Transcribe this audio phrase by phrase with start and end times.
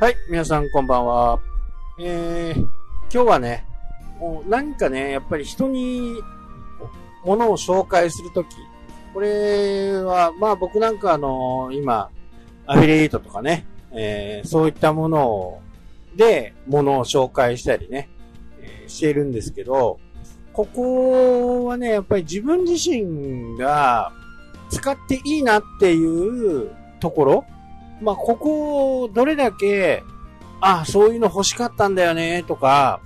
[0.00, 1.40] はい、皆さんこんばんは。
[1.98, 2.70] えー、今
[3.10, 3.66] 日はね、
[4.20, 6.22] もう何かね、やっぱり人に
[7.24, 8.46] 物を紹介するとき、
[9.12, 12.10] これは、まあ僕なんかあの、今、
[12.64, 15.62] アフィリエイトとかね、えー、そういったものを、
[16.14, 18.08] で、物を紹介したりね、
[18.60, 19.98] えー、しているんですけど、
[20.52, 24.12] ここはね、やっぱり自分自身が
[24.70, 26.70] 使っていいなっていう
[27.00, 27.44] ところ、
[28.00, 30.02] まあ、ここをどれだけ、
[30.60, 33.00] あ、そういうの欲しかったんだよね、とか、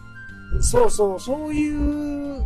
[0.61, 2.45] そうそう、そういう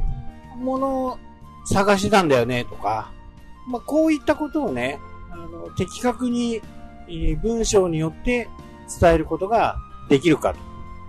[0.57, 1.19] ものを
[1.65, 3.11] 探してたんだよね、とか、
[3.69, 4.99] まあ、こういったことをね、
[5.33, 6.63] あの、的確に、
[7.09, 8.49] え、文章によって
[9.01, 9.77] 伝えることが
[10.09, 10.59] できるかと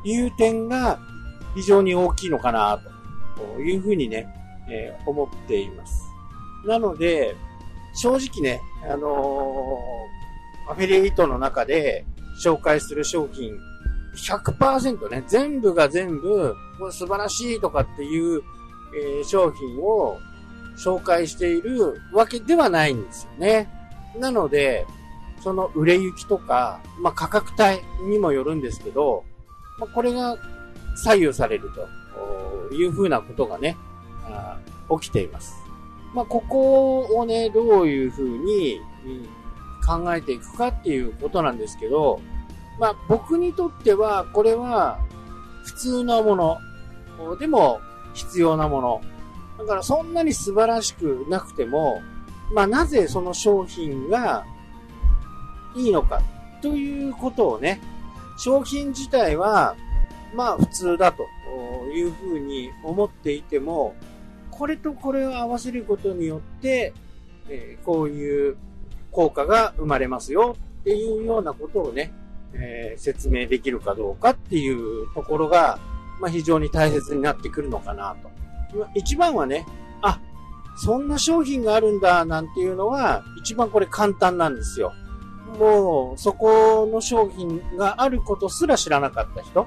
[0.08, 1.00] いう点が
[1.56, 2.80] 非常に大きいのかな、
[3.36, 4.28] というふうにね、
[4.70, 6.04] えー、思っています。
[6.66, 7.36] なので、
[7.94, 10.17] 正直ね、あのー
[10.70, 12.06] アフィリエイトの中で
[12.44, 13.58] 紹介する商品
[14.18, 16.56] 100%ね、全部が全部、
[16.92, 18.42] 素晴らしいとかっていう、
[18.96, 20.18] えー、商品を
[20.78, 23.70] 紹介しているわけではないんですよね。
[24.20, 24.86] なので、
[25.44, 29.24] その売れ行きとか、まあ、価格帯にもよるんですけど、
[29.80, 30.38] まあ、これが
[30.96, 31.70] 左右される
[32.70, 33.78] というふうなことがね、
[34.26, 34.60] あ
[35.00, 35.56] 起きています。
[36.14, 38.82] まあ、ここをね、どういうふうに、
[39.88, 42.20] 考えていくかっていうことなんですけど、
[42.80, 45.00] まあ僕にとってはこれは
[45.64, 47.80] 普通のものでも
[48.14, 49.02] 必要なもの。
[49.58, 52.02] だからそんなに素晴らしくなくても、
[52.54, 54.46] まあなぜその商品が
[55.76, 56.22] いいのか
[56.62, 57.82] ということをね、
[58.38, 59.76] 商品自体は
[60.36, 61.24] まあ普通だと
[61.94, 63.96] いうふうに思っていても、
[64.52, 66.94] これとこれを合わせることによって、
[67.50, 68.58] えー、こういう
[69.12, 72.14] 効果が生まれますよっていうようなことをね、
[72.54, 75.80] えー、説明できるかどうかっていうところが、
[76.20, 78.30] まあ、非常に大切になってくるのかなと。
[78.96, 79.66] 一番はね、
[80.02, 80.20] あ、
[80.78, 84.94] そんな商品があるんだなんていうのは一番これ簡単なんですよ。
[85.60, 89.66] もうそこの商品があることすら知らなかった人、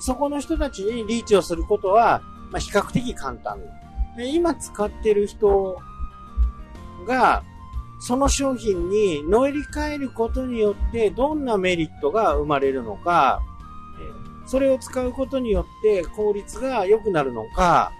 [0.00, 3.58] そこの人たちにリーチをすることは、まあ、比較的簡単。
[4.16, 5.76] で今使ってる人
[7.06, 7.42] が、
[8.06, 13.40] その商品に乗り換えることによってどんなメリットが生まれるのか、
[14.46, 17.92] それを使うことによって効率が良くなるのか、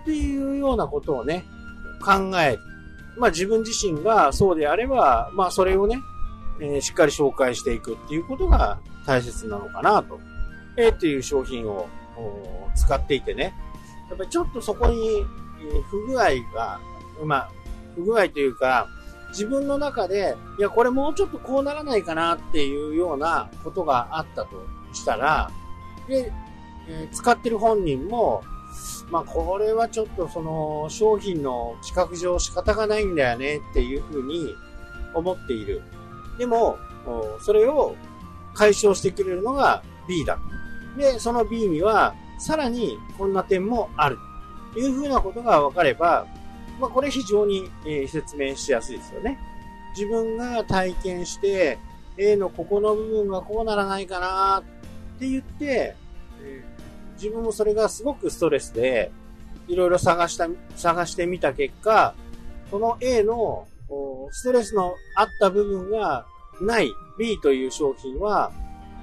[0.00, 1.44] っていうようなことをね、
[2.02, 2.58] 考える。
[3.18, 5.98] まあ自分自身がそうであれば、まあそれをね、
[6.62, 10.18] えー、しっかり紹介していくっていうことが大切なのかなと。
[10.78, 11.86] えー、っていう商品を
[12.74, 13.54] 使っていてね。
[14.08, 16.80] やっぱりちょっとそこに、えー、不具合が、
[17.24, 17.50] まあ、
[17.94, 18.88] 不具合というか、
[19.30, 25.50] 自分の中で、いや、これもうちょっとこうならないかなっていうようなことがあったとしたら、
[26.08, 26.32] で、
[26.88, 28.42] えー、使ってる本人も、
[29.10, 34.54] まあ、これはちょっとその商品の企画上仕方がないんだよねっていうふうに
[35.14, 35.82] 思っている。
[36.38, 36.78] でも、
[37.40, 37.96] それを
[38.54, 40.38] 解消してくれるのが B だ。
[40.96, 44.18] で、その B には、さらにこんな点もある。
[44.72, 46.26] というふうなことが分かれば、
[46.80, 49.38] まあ、これ非常に、え、説明しやすいですよね。
[49.96, 51.78] 自分が体験して、
[52.16, 54.62] A のここの部分がこうならないかなっ
[55.18, 55.94] て言って、
[56.42, 56.64] え、
[57.14, 59.12] 自分もそれがすごくストレスで、
[59.68, 62.14] いろいろ探した、探してみた結果、
[62.70, 63.66] この A の
[64.30, 66.24] ストレスのあった部分が
[66.60, 68.52] ない B という商品は、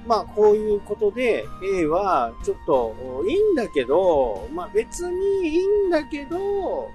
[0.06, 2.94] まあこういうことで A はちょっと
[3.28, 6.88] いいんだけど、まあ別にいいんだけど、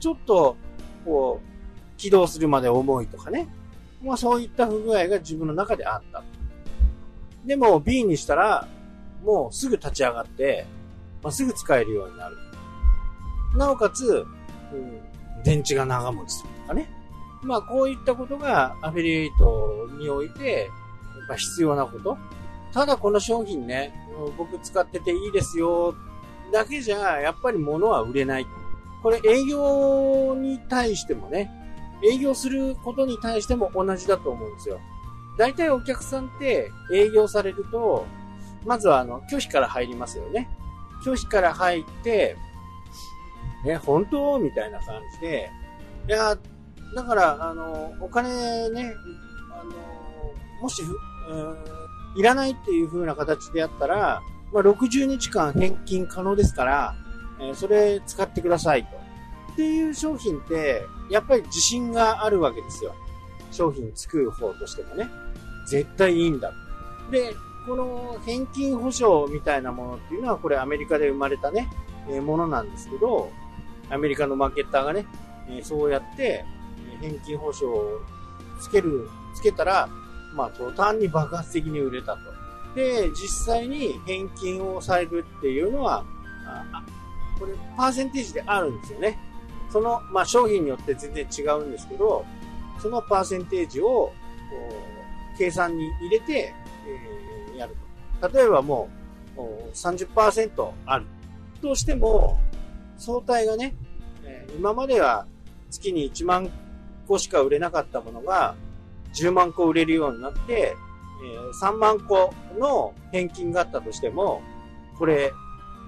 [0.00, 0.56] ちょっと、
[1.04, 3.46] こう、起動するまで重いとかね。
[4.02, 6.24] まあそういった不具合が自分の中であった。
[7.44, 8.66] でも B にしたら、
[9.22, 10.66] もうすぐ立ち上がって、
[11.22, 12.36] まあ、すぐ使えるようになる。
[13.56, 14.26] なおかつ、
[14.72, 16.88] うん、電池が長持ちするとかね。
[17.42, 20.70] まあこういったことがアフィリエイトにおいて、
[21.18, 22.16] やっぱ必要なこと。
[22.72, 23.92] ただこの商品ね、
[24.38, 25.94] 僕使ってていいですよ、
[26.52, 28.46] だけじゃ、やっぱり物は売れない。
[29.02, 31.50] これ営業に対してもね、
[32.02, 34.80] 営業することに対しても同じだと思うんですよ。
[35.38, 38.06] 大体お客さんって営業されると、
[38.66, 40.48] まずはあの、拒否から入りますよね。
[41.04, 42.36] 拒否から入って、
[43.66, 44.38] え、本当？
[44.38, 45.50] みたいな感じで、
[46.08, 46.36] いや、
[46.94, 48.92] だから、あの、お金ね、
[49.52, 49.70] あの、
[50.62, 50.82] もし、
[52.16, 54.22] いらないっていう風な形でやったら、
[54.52, 56.94] まあ、60日間返金可能ですから、
[57.40, 58.96] えそれ使ってくださいと。
[59.52, 62.94] っていう商品って、やっぱり自信があるわけですよ。
[63.50, 65.08] 商品作る方としてもね。
[65.66, 66.52] 絶対いいんだ。
[67.10, 67.34] で、
[67.66, 71.68] この返金保証みたいなものっていうのは、これアメリカで生まれたね、
[72.08, 73.30] え、ものなんですけど、
[73.90, 75.06] アメリカのマーケッターがね、
[75.48, 76.44] え、そうやって、
[77.00, 78.00] 返金保証を
[78.60, 79.88] つける、つけたら、
[80.34, 82.20] まあ、途端に爆発的に売れたと。
[82.74, 86.04] で、実際に返金をされるっていうのは、
[87.40, 89.18] これ、パーセンテージであるんですよね。
[89.70, 92.24] その、まあ、商品によって全然違うんですけど、
[92.78, 94.12] そのパーセンテージを、
[95.38, 96.54] 計算に入れて、
[96.86, 97.76] えー、やる
[98.20, 98.28] と。
[98.28, 98.88] 例えばも
[99.36, 99.40] う、
[99.72, 101.06] 30%ある
[101.62, 102.38] としても、
[102.98, 103.74] 相対がね、
[104.24, 105.26] え、今までは
[105.70, 106.50] 月に1万
[107.08, 108.54] 個しか売れなかったものが、
[109.14, 110.76] 10万個売れるようになって、え、
[111.62, 114.42] 3万個の返金があったとしても、
[114.98, 115.32] これ、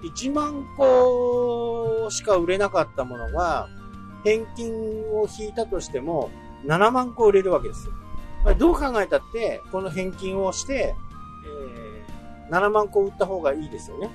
[0.02, 3.68] 1万個しか売れなかったものが、
[4.24, 4.72] 返金
[5.12, 6.30] を引いたとしても、
[6.66, 8.54] 7万個売れるわけですよ。
[8.54, 10.94] どう考えたって、この返金をして、
[12.48, 14.10] えー、7万個売った方がいいですよね。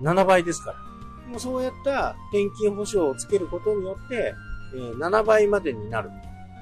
[0.00, 0.78] 7倍ですから。
[1.28, 4.34] もうそうやった返金保証をつけることによって、
[4.74, 6.10] えー、7倍までになる。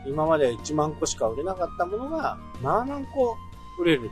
[0.07, 3.37] 今まで1万個しか売れなかったものが7万個
[3.81, 4.11] 売れる。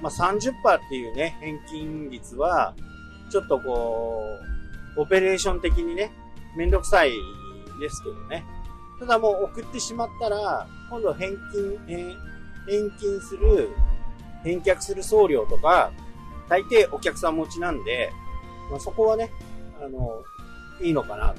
[0.00, 2.74] まあ、30%っていうね、返金率は、
[3.30, 4.38] ちょっとこ
[4.96, 6.12] う、オペレーション的にね、
[6.56, 7.12] めんどくさい
[7.80, 8.44] ですけどね。
[8.98, 12.16] ただもう送ってしまったら、今度返金、え
[12.66, 13.70] 返金する、
[14.42, 15.92] 返却する送料とか、
[16.48, 18.10] 大抵お客さん持ちなんで、
[18.70, 19.30] まあ、そこはね、
[19.80, 20.22] あの、
[20.80, 21.34] いいのかな。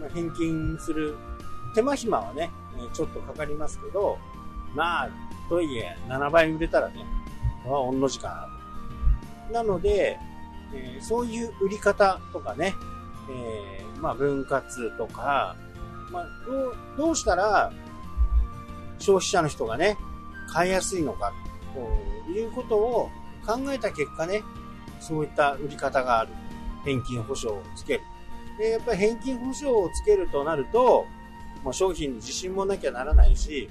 [0.00, 1.16] まあ、返金する
[1.74, 2.50] 手間暇はね、
[2.92, 4.18] ちょっとかかりますけど、
[4.74, 5.10] まあ、
[5.48, 7.04] とはいえ、7倍売れたらね、
[7.64, 8.48] は御の字か
[9.50, 9.62] な。
[9.62, 10.18] なので、
[10.74, 12.74] えー、そういう売り方とかね、
[13.30, 15.56] えー、まあ、分割とか、
[16.10, 17.72] まあ、どう、どうしたら、
[18.98, 19.96] 消費者の人がね、
[20.48, 21.32] 買いやすいのか、
[22.26, 23.10] ということを
[23.46, 24.42] 考えた結果ね、
[25.00, 26.30] そういった売り方がある。
[26.86, 28.00] 返金保証をつける。
[28.58, 31.04] で、やっぱり返金保証をつけるとなると、
[31.64, 33.68] もう商品に自信もなきゃならないし、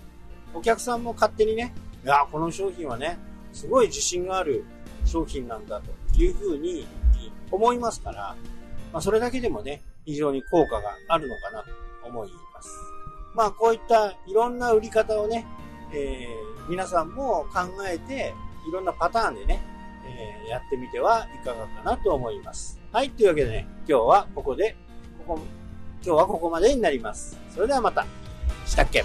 [0.53, 3.17] お客さんも勝手にね、いや、この商品はね、
[3.53, 4.65] すごい自信がある
[5.05, 5.85] 商品なんだと
[6.23, 6.87] いうふうに
[7.51, 8.35] 思いますから、
[8.91, 11.67] まあ、それだけでもね、非常に効果があるのかなと
[12.07, 12.69] 思います。
[13.33, 15.45] まあ、こういったいろんな売り方をね、
[15.93, 18.33] えー、皆さんも考えて、
[18.67, 19.61] いろんなパターンでね、
[20.05, 22.79] えー、やってみてはいかがかなと思います。
[22.91, 24.75] はい、というわけでね、今日はここで、
[25.27, 25.39] ここ、
[26.03, 27.37] 今日はここまでになります。
[27.53, 28.05] それではまた。
[28.65, 29.03] したっけ？